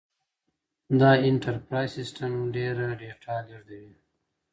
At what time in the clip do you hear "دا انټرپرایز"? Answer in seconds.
0.99-1.91